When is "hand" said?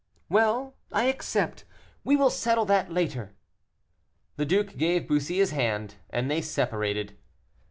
5.51-5.97